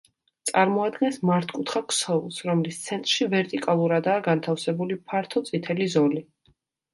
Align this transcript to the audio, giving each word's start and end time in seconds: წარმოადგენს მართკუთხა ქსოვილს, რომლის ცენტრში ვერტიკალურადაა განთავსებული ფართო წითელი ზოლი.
წარმოადგენს 0.51 1.17
მართკუთხა 1.29 1.81
ქსოვილს, 1.91 2.39
რომლის 2.47 2.79
ცენტრში 2.85 3.27
ვერტიკალურადაა 3.35 4.25
განთავსებული 4.29 4.99
ფართო 5.13 5.45
წითელი 5.51 5.91
ზოლი. 5.99 6.25